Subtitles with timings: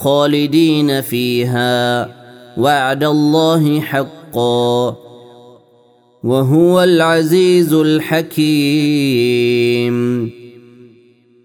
[0.00, 2.08] خالدين فيها.
[2.58, 4.96] وعد الله حقا.
[6.24, 8.70] وهو العزيز الحكيم.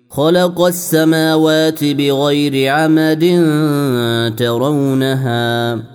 [0.09, 3.23] خلق السماوات بغير عمد
[4.38, 5.95] ترونها.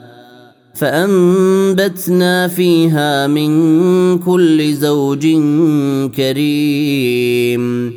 [0.81, 5.27] فأنبتنا فيها من كل زوج
[6.15, 7.93] كريم.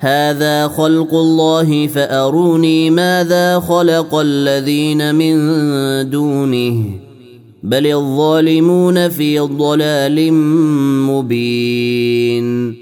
[0.00, 5.36] هذا خلق الله فأروني ماذا خلق الذين من
[6.10, 6.84] دونه.
[7.62, 10.32] بل الظالمون في ضلال
[11.06, 12.74] مبين.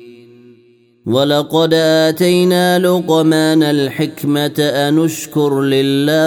[1.07, 6.27] ولقد آتينا لقمان الحكمة أنشكر لله.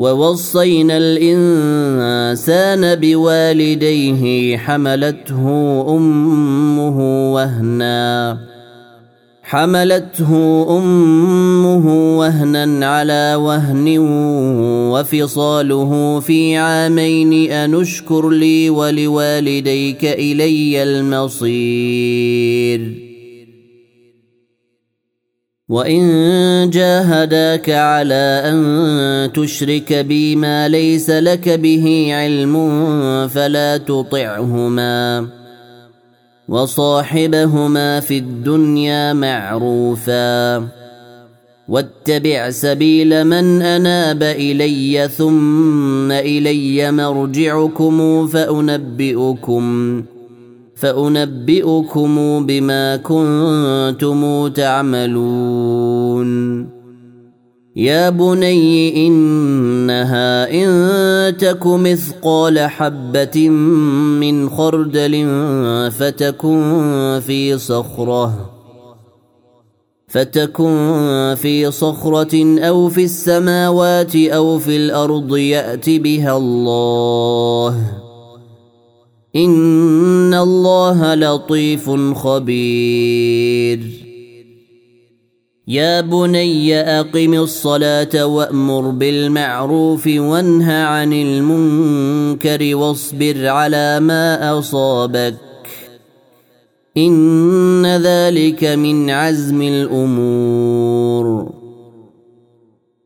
[0.00, 5.46] ووصينا الإنسان بوالديه حملته
[5.88, 8.38] أمه وهنا.
[9.42, 13.98] حملته أمه وهنا على وهن
[14.92, 22.20] وفصاله في عامين أنشكر لي ولوالديك إلي المصير.
[25.70, 32.54] وان جاهداك على ان تشرك بي ما ليس لك به علم
[33.28, 35.26] فلا تطعهما
[36.48, 40.68] وصاحبهما في الدنيا معروفا
[41.68, 50.02] واتبع سبيل من اناب الي ثم الي مرجعكم فانبئكم
[50.80, 56.30] فأنبئكم بما كنتم تعملون.
[57.76, 63.48] يا بني إنها إن تك مثقال حبة
[64.20, 65.26] من خردل
[65.90, 68.50] فتكن في صخرة
[70.08, 78.09] فتكن في صخرة أو في السماوات أو في الأرض يات بها الله.
[79.36, 83.80] ان الله لطيف خبير.
[85.68, 95.34] يا بني اقم الصلاه وامر بالمعروف وانه عن المنكر واصبر على ما اصابك
[96.96, 101.59] ان ذلك من عزم الأمور.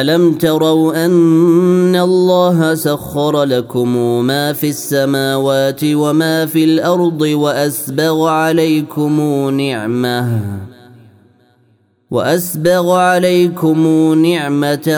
[0.00, 9.20] الم تروا ان الله سخر لكم ما في السماوات وما في الأرض واسبغ عليكم
[9.50, 10.40] نعمه
[12.10, 13.78] واسبغ عليكم
[14.22, 14.88] نعمه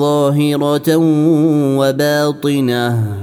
[0.00, 0.96] ظاهره
[1.78, 3.22] وباطنه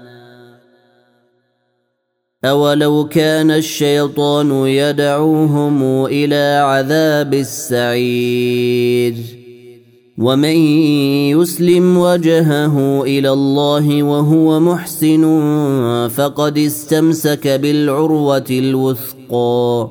[2.45, 9.15] أولو كان الشيطان يدعوهم إلى عذاب السعير
[10.17, 10.55] ومن
[11.37, 15.23] يسلم وجهه إلى الله وهو محسن
[16.15, 19.89] فقد استمسك بالعروة الوثقى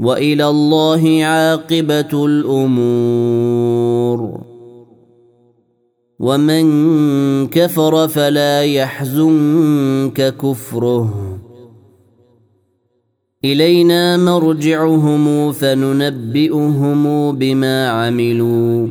[0.00, 3.68] وإلى الله عاقبة الأمور
[6.20, 11.38] ومن كفر فلا يحزنك كفره.
[13.44, 18.88] إلينا مرجعهم فننبئهم بما عملوا.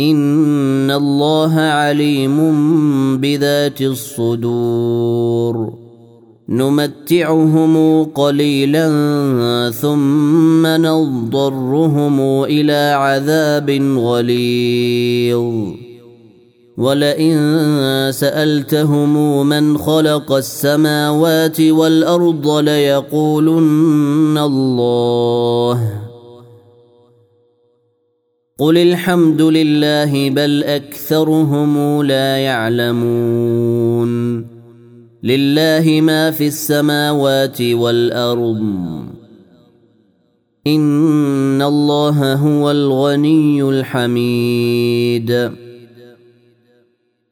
[0.00, 2.36] إن الله عليم
[3.20, 5.72] بذات الصدور.
[6.48, 8.90] نمتعهم قليلا
[9.70, 15.85] ثم نضطرهم إلى عذاب غليظ.
[16.78, 17.36] ولئن
[18.10, 26.02] سألتهم من خلق السماوات والأرض ليقولن الله.
[28.58, 34.40] قل الحمد لله بل أكثرهم لا يعلمون.
[35.22, 38.62] لله ما في السماوات والأرض.
[40.66, 45.65] إن الله هو الغني الحميد.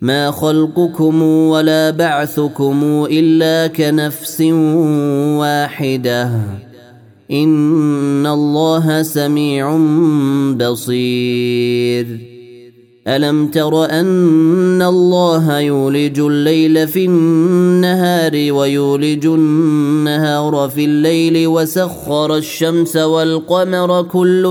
[0.00, 4.40] ما خلقكم ولا بعثكم إلا كنفس
[5.40, 6.30] واحدة.
[7.30, 9.76] إن الله سميع
[10.56, 12.37] بصير.
[13.08, 24.02] ألم تر أن الله يولج الليل في النهار ويولج النهار في الليل وسخر الشمس والقمر
[24.02, 24.44] كل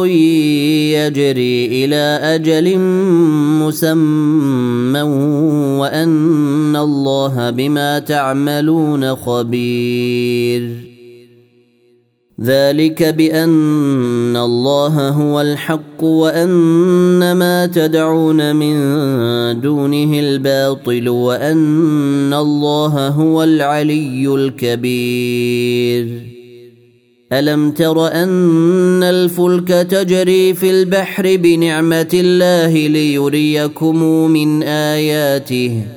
[0.93, 2.79] يجري إلى أجل
[3.61, 5.01] مسمى
[5.79, 10.86] وأن الله بما تعملون خبير
[12.43, 18.75] ذلك بأن الله هو الحق وأن ما تدعون من
[19.61, 26.21] دونه الباطل وأن الله هو العلي الكبير.
[27.33, 35.96] ألم تر أن الفلك تجري في البحر بنعمة الله ليريكم من آياته؟